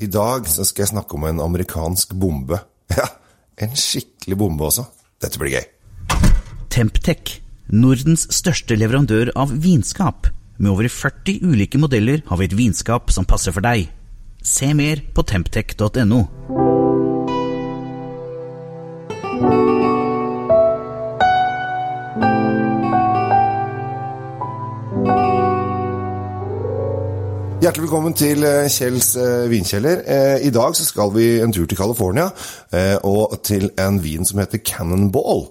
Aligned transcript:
I 0.00 0.08
dag 0.08 0.46
så 0.48 0.64
skal 0.64 0.86
jeg 0.86 0.92
snakke 0.94 1.16
om 1.16 1.26
en 1.28 1.42
amerikansk 1.44 2.16
bombe. 2.16 2.62
Ja, 2.90 3.04
en 3.62 3.76
skikkelig 3.78 4.34
bombe 4.40 4.64
også. 4.66 4.82
Dette 5.22 5.38
blir 5.38 5.52
gøy. 5.52 5.66
Temptec, 6.72 7.36
Nordens 7.70 8.24
største 8.34 8.74
leverandør 8.74 9.30
av 9.38 9.52
vinskap. 9.62 10.26
Med 10.58 10.72
over 10.72 10.88
40 10.90 11.44
ulike 11.46 11.78
modeller 11.78 12.24
har 12.26 12.40
vi 12.40 12.48
et 12.48 12.56
vinskap 12.58 13.14
som 13.14 13.28
passer 13.28 13.54
for 13.54 13.62
deg. 13.62 13.86
Se 14.42 14.72
mer 14.74 15.04
på 15.14 15.22
temptec.no. 15.22 16.24
Hjertelig 27.60 27.90
velkommen 27.90 28.14
til 28.16 28.40
eh, 28.48 28.70
Kjells 28.72 29.10
eh, 29.20 29.42
vinkjeller. 29.52 29.98
Eh, 30.08 30.46
I 30.48 30.52
dag 30.54 30.72
så 30.72 30.86
skal 30.86 31.10
vi 31.12 31.26
en 31.44 31.52
tur 31.52 31.66
til 31.68 31.76
California, 31.76 32.30
og 33.04 33.34
til 33.44 33.66
en 33.76 33.98
vin 34.00 34.24
som 34.24 34.40
heter 34.40 34.62
Cannonball. 34.64 35.44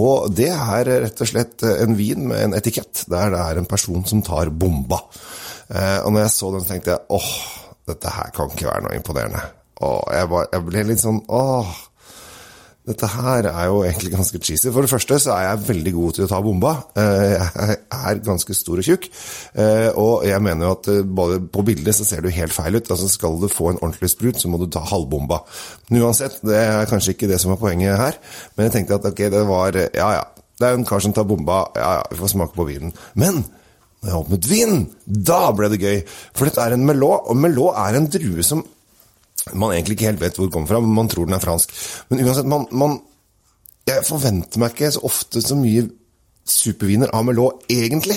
Og 0.00 0.32
det 0.32 0.48
er 0.54 0.88
rett 1.04 1.20
og 1.20 1.28
slett 1.28 1.66
en 1.68 1.98
vin 1.98 2.24
med 2.30 2.46
en 2.46 2.56
etikett 2.56 3.04
der 3.12 3.28
det 3.34 3.42
er 3.44 3.60
en 3.60 3.68
person 3.68 4.08
som 4.08 4.24
tar 4.24 4.48
bomba. 4.56 5.02
Og 5.68 6.08
når 6.08 6.22
jeg 6.22 6.32
så 6.38 6.52
den, 6.54 6.64
så 6.64 6.72
tenkte 6.72 6.94
jeg 6.94 7.04
åh, 7.18 7.30
dette 7.92 8.16
her 8.16 8.32
kan 8.32 8.48
ikke 8.48 8.70
være 8.70 8.86
noe 8.86 8.96
imponerende. 8.96 9.44
Og 9.84 10.00
jeg, 10.16 10.32
bare, 10.32 10.48
jeg 10.54 10.68
ble 10.70 10.86
litt 10.94 11.04
sånn 11.04 11.20
åh 11.28 11.76
dette 12.82 13.06
her 13.06 13.46
er 13.46 13.68
jo 13.70 13.82
egentlig 13.86 14.10
ganske 14.10 14.38
cheesy. 14.42 14.66
For 14.74 14.82
det 14.82 14.90
første 14.90 15.18
så 15.22 15.36
er 15.36 15.44
jeg 15.44 15.66
veldig 15.68 15.92
god 15.94 16.16
til 16.16 16.24
å 16.24 16.30
ta 16.32 16.40
bomba. 16.42 16.72
Eh, 16.98 17.34
jeg 17.38 17.76
er 17.94 18.22
ganske 18.26 18.56
stor 18.58 18.82
og 18.82 18.88
tjukk. 18.88 19.06
Eh, 19.54 19.90
og 20.02 20.24
jeg 20.26 20.42
mener 20.42 20.66
jo 20.66 20.72
at 20.74 20.90
eh, 20.90 21.04
både 21.06 21.38
på 21.54 21.62
bildet 21.68 21.94
så 21.94 22.06
ser 22.08 22.24
du 22.24 22.32
helt 22.34 22.56
feil 22.56 22.80
ut. 22.80 22.90
Altså 22.90 23.06
Skal 23.12 23.38
du 23.38 23.46
få 23.52 23.70
en 23.70 23.78
ordentlig 23.78 24.10
sprut, 24.10 24.42
så 24.42 24.50
må 24.50 24.58
du 24.58 24.66
ta 24.66 24.82
halvbomba. 24.90 25.44
Men 25.90 26.08
uansett, 26.08 26.40
det 26.42 26.58
er 26.58 26.90
kanskje 26.90 27.14
ikke 27.14 27.30
det 27.30 27.38
som 27.42 27.54
er 27.54 27.62
poenget 27.62 28.02
her. 28.02 28.18
Men 28.56 28.66
jeg 28.66 28.76
tenkte 28.80 28.98
at 28.98 29.10
ok, 29.12 29.26
det 29.36 29.46
var 29.46 29.78
Ja 29.78 30.10
ja, 30.18 30.26
det 30.58 30.66
er 30.66 30.74
en 30.74 30.86
kar 30.88 31.06
som 31.06 31.14
tar 31.14 31.28
bomba. 31.30 31.68
Ja 31.78 31.96
ja, 32.00 32.04
vi 32.10 32.18
får 32.18 32.34
smake 32.34 32.58
på 32.58 32.66
vinen. 32.66 32.90
Men 33.14 33.44
når 34.02 34.10
jeg 34.10 34.18
åpnet 34.24 34.50
vinen, 34.50 34.86
da 35.06 35.44
ble 35.54 35.70
det 35.70 35.78
gøy. 35.78 36.02
For 36.34 36.50
dette 36.50 36.66
er 36.66 36.74
en 36.74 36.86
melot, 36.86 37.30
og 37.30 37.38
melot 37.38 37.78
er 37.78 38.00
en 38.00 38.10
drue 38.10 38.42
som 38.42 38.66
man 39.54 39.74
egentlig 39.74 39.98
ikke 39.98 40.10
helt 40.10 40.22
vet 40.22 40.38
hvor 40.38 40.46
den 40.46 40.54
kommer 40.54 40.70
fra, 40.70 40.82
men 40.84 40.94
man 40.94 41.10
tror 41.10 41.26
den 41.26 41.38
er 41.38 41.42
fransk. 41.42 41.74
Men 42.10 42.22
uansett, 42.24 42.48
man, 42.48 42.68
man 42.70 43.00
Jeg 43.88 44.06
forventer 44.06 44.60
meg 44.62 44.76
ikke 44.76 44.92
så 44.94 45.00
ofte 45.08 45.40
så 45.42 45.56
mye 45.58 45.88
superviner 46.46 47.10
av 47.14 47.24
Melot, 47.26 47.64
egentlig. 47.70 48.16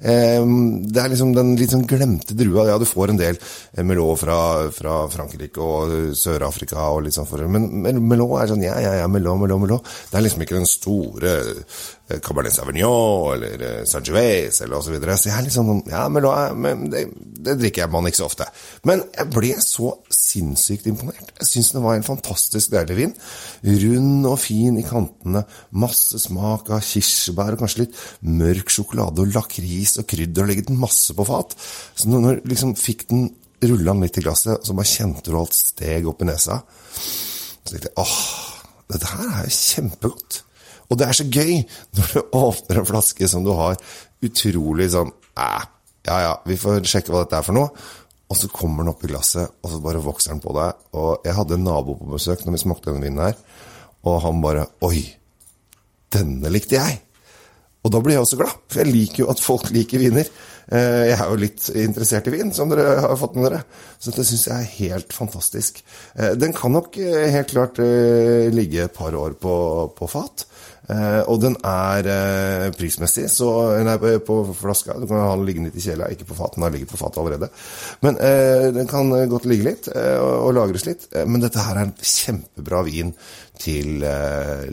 Ehm, 0.00 0.84
det 0.92 1.00
er 1.00 1.12
liksom 1.12 1.32
den 1.36 1.54
litt 1.56 1.72
sånn 1.72 1.86
glemte 1.88 2.36
drua. 2.36 2.66
Ja, 2.70 2.76
du 2.80 2.86
får 2.88 3.12
en 3.12 3.20
del 3.20 3.38
Melot 3.84 4.20
fra, 4.20 4.38
fra 4.74 4.96
Frankrike 5.12 5.62
og 5.62 6.16
Sør-Afrika 6.16 6.88
og 6.92 7.04
litt 7.06 7.16
sånn 7.16 7.28
for 7.28 7.44
Men 7.48 8.00
Melot 8.04 8.36
er 8.40 8.52
sånn 8.52 8.64
ja, 8.64 8.76
ja, 8.82 8.94
ja, 9.00 9.08
Melot, 9.08 9.40
Melot, 9.40 9.62
Melot. 9.62 9.92
Det 10.10 10.18
er 10.18 10.26
liksom 10.26 10.44
ikke 10.44 10.58
den 10.58 10.68
store 10.68 11.34
eh, 11.36 12.20
Cabernet 12.24 12.56
Sauvignon 12.56 13.36
eller 13.36 13.66
eh, 13.70 13.84
Sangiovese 13.88 14.64
eller 14.64 14.80
osv. 14.80 14.90
Så, 14.90 14.96
videre. 14.96 15.18
så 15.20 15.30
jeg 15.30 15.38
er 15.38 15.48
litt 15.48 15.56
sånn 15.56 15.84
Ja, 15.90 16.06
Melot 16.12 16.36
er, 16.36 16.56
men 16.60 16.88
det, 16.92 17.06
det 17.46 17.56
drikker 17.60 17.90
man 17.92 18.08
ikke 18.08 18.20
så 18.20 18.28
ofte. 18.28 18.46
Men 18.88 19.04
jeg 19.14 19.30
ble 19.34 19.52
så 19.62 19.92
sinnssykt 20.12 20.88
imponert. 20.90 21.32
Jeg 21.40 21.50
syns 21.50 21.72
det 21.74 21.82
var 21.84 21.96
en 21.96 22.06
fantastisk 22.06 22.74
deilig 22.74 22.98
vin. 22.98 23.14
Rund 23.84 24.28
og 24.30 24.38
fin 24.42 24.78
i 24.80 24.84
kantene. 24.86 25.44
Masse 25.78 26.20
smak 26.22 26.70
av 26.74 26.84
kirsebær 26.86 27.56
og 27.56 27.62
kanskje 27.62 27.84
litt 27.84 28.00
mørk 28.26 28.72
sjokolade 28.74 29.24
og 29.24 29.34
lakris 29.34 29.96
og 30.02 30.08
krydder. 30.10 30.44
Og 30.44 30.52
legget 30.52 30.72
masse 30.74 31.16
på 31.16 31.26
fat. 31.28 31.56
Så 31.94 32.10
når 32.10 32.40
du 32.40 32.50
liksom 32.52 32.74
fikk 32.78 33.06
den 33.12 33.28
rulla 33.64 33.94
den 33.94 34.04
litt 34.04 34.18
i 34.20 34.24
glasset, 34.24 34.66
så 34.66 34.76
bare 34.76 34.90
kjente 34.90 35.30
du 35.30 35.38
alt 35.38 35.56
steg 35.56 36.08
opp 36.10 36.22
i 36.22 36.28
nesa. 36.28 36.60
Så 36.96 37.72
tenkte 37.72 37.88
jeg 37.88 38.02
åh, 38.02 38.18
dette 38.92 39.12
her 39.14 39.30
er 39.30 39.46
jo 39.46 39.54
kjempegodt. 39.56 40.42
Og 40.86 40.98
det 40.98 41.06
er 41.08 41.18
så 41.18 41.26
gøy 41.26 41.54
når 41.98 42.12
du 42.12 42.36
åpner 42.38 42.82
en 42.82 42.90
flaske 42.90 43.30
som 43.30 43.46
du 43.46 43.52
har 43.56 43.78
utrolig 44.24 44.90
sånn 44.94 45.12
Æh, 45.36 45.64
ja 46.06 46.18
ja, 46.22 46.34
vi 46.46 46.58
får 46.60 46.86
sjekke 46.86 47.12
hva 47.12 47.24
dette 47.24 47.40
er 47.40 47.46
for 47.46 47.56
noe. 47.56 47.70
Og 48.26 48.38
så 48.38 48.50
kommer 48.50 48.82
den 48.82 48.90
opp 48.90 49.04
i 49.06 49.10
glasset, 49.12 49.52
og 49.62 49.70
så 49.70 49.78
bare 49.82 50.02
vokser 50.02 50.32
den 50.32 50.42
på 50.42 50.54
deg. 50.56 50.80
Og 50.98 51.26
jeg 51.26 51.36
hadde 51.36 51.58
en 51.58 51.66
nabo 51.68 51.94
på 51.98 52.08
besøk 52.16 52.42
når 52.42 52.56
vi 52.56 52.62
smakte 52.64 52.90
denne 52.90 53.04
vinen 53.06 53.22
her, 53.22 53.36
og 54.06 54.22
han 54.24 54.42
bare 54.42 54.66
Oi, 54.86 55.02
denne 56.14 56.50
likte 56.50 56.78
jeg! 56.78 57.05
Og 57.86 57.92
da 57.94 58.02
blir 58.02 58.16
jeg 58.16 58.26
også 58.26 58.40
glad, 58.40 58.60
for 58.66 58.82
jeg 58.82 58.90
liker 58.90 59.22
jo 59.22 59.30
at 59.30 59.42
folk 59.42 59.70
liker 59.70 60.02
viner. 60.02 60.30
Eh, 60.66 61.12
jeg 61.12 61.14
er 61.14 61.28
jo 61.30 61.38
litt 61.38 61.68
interessert 61.78 62.26
i 62.26 62.32
vin, 62.34 62.50
som 62.54 62.70
dere 62.72 62.96
har 63.04 63.18
fått 63.18 63.36
med 63.38 63.46
dere. 63.46 63.62
Så 63.98 64.10
dette 64.10 64.26
syns 64.26 64.46
jeg 64.48 64.56
er 64.56 64.72
helt 64.80 65.14
fantastisk. 65.14 65.78
Eh, 66.18 66.34
den 66.38 66.54
kan 66.56 66.74
nok 66.74 66.98
eh, 66.98 67.28
helt 67.30 67.52
klart 67.52 67.78
ligge 67.78 68.86
et 68.86 68.96
par 68.96 69.14
år 69.14 69.38
på, 69.38 69.54
på 69.96 70.10
fat. 70.10 70.48
Og 70.86 71.40
den 71.42 71.56
er 71.66 72.06
prismessig 72.78 73.24
så, 73.34 73.48
den 73.74 73.88
er 73.90 74.20
på 74.22 74.36
flaska. 74.54 74.94
Du 75.02 75.08
kan 75.10 75.18
ha 75.18 75.32
den 75.32 75.42
liggende 75.48 75.72
i 75.74 75.82
kjela, 75.82 76.06
ikke 76.14 76.28
på 76.28 76.36
fat, 76.38 76.54
Den 76.54 76.62
har 76.62 76.70
ligget 76.70 76.92
på 76.92 77.00
fatet 77.00 77.18
allerede. 77.18 77.48
Men 78.06 78.20
den 78.76 78.86
kan 78.86 79.10
godt 79.26 79.48
ligge 79.50 79.66
litt 79.66 79.88
og, 79.90 80.52
lagres 80.54 80.86
litt. 80.86 81.08
men 81.26 81.42
dette 81.42 81.64
her 81.66 81.80
er 81.80 81.88
en 81.88 81.96
kjempebra 81.98 82.84
vin 82.86 83.10
til 83.58 83.98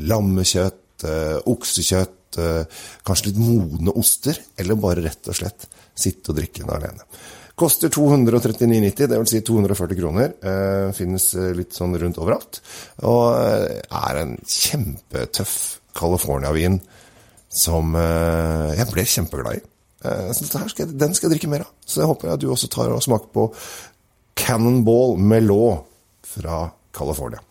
lammekjøtt, 0.05 1.07
oksekjøtt, 1.49 2.19
kanskje 2.35 3.29
litt 3.29 3.39
modne 3.41 3.93
oster, 3.99 4.39
eller 4.59 4.79
bare 4.79 5.05
rett 5.05 5.29
og 5.31 5.37
slett 5.37 5.67
sitte 5.93 6.33
og 6.33 6.39
drikke 6.39 6.63
den 6.63 6.73
alene. 6.73 7.07
Koster 7.59 7.91
239,90, 7.93 9.11
dvs. 9.11 9.29
Si 9.29 9.43
240 9.45 9.99
kroner. 9.99 10.31
finnes 10.97 11.27
litt 11.53 11.75
sånn 11.77 11.93
rundt 12.01 12.17
overalt. 12.17 12.63
Og 13.05 13.37
er 13.37 14.21
en 14.23 14.33
kjempetøff 14.41 15.57
California-vin 15.93 16.79
som 17.53 17.93
eh, 17.97 18.73
jeg 18.79 18.89
ble 18.89 19.05
kjempeglad 19.05 19.59
i. 19.59 19.63
Eh, 20.03 20.29
så 20.33 20.47
skal 20.49 20.85
jeg, 20.85 20.93
den 20.99 21.13
skal 21.15 21.29
jeg 21.29 21.37
drikke 21.37 21.51
mer 21.53 21.67
av. 21.67 21.73
Så 21.85 22.01
jeg 22.01 22.09
håper 22.09 22.33
at 22.33 22.41
du 22.41 22.49
også 22.51 22.69
tar 22.73 22.93
og 22.93 23.03
smaker 23.05 23.29
på 23.33 23.47
Cannonball 24.39 25.19
Melot 25.21 25.85
fra 26.33 26.65
California. 26.95 27.41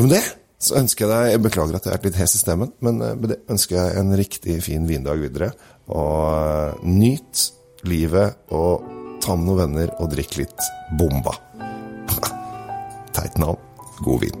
Med 0.00 0.10
det 0.10 0.24
så 0.64 0.78
ønsker 0.80 1.06
jeg 1.06 1.12
deg 1.12 1.32
Jeg 1.34 1.42
beklager 1.44 1.78
at 1.78 1.86
jeg 1.88 1.96
er 1.96 2.06
litt 2.08 2.18
hes 2.18 2.36
i 2.36 2.40
stemmen, 2.40 2.72
men 2.84 3.02
eh, 3.04 3.36
ønsker 3.52 3.78
jeg 3.78 4.00
en 4.00 4.16
riktig 4.18 4.58
fin 4.64 4.88
vindag 4.88 5.20
videre. 5.22 5.52
Og 5.92 6.80
nyt 6.88 7.48
livet, 7.84 8.38
og 8.54 8.84
ta 9.24 9.36
med 9.36 9.48
noen 9.48 9.60
venner 9.64 9.92
og 10.00 10.10
drikk 10.14 10.38
litt 10.40 10.68
bomba. 10.98 11.36
Teit 13.16 13.36
navn. 13.40 13.60
God 14.04 14.24
vin. 14.24 14.40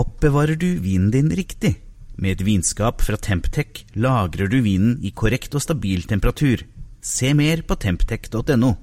Oppbevarer 0.00 0.56
du 0.56 0.70
vinen 0.80 1.10
din 1.12 1.30
riktig? 1.34 1.74
Med 2.20 2.38
et 2.38 2.44
vinskap 2.46 3.02
fra 3.04 3.18
Temptec 3.20 3.84
lagrer 3.96 4.48
du 4.52 4.60
vinen 4.64 4.98
i 5.04 5.12
korrekt 5.16 5.54
og 5.56 5.64
stabil 5.64 6.04
temperatur. 6.08 6.62
Se 7.00 7.32
mer 7.36 7.64
på 7.66 7.76
temptec.no. 7.80 8.74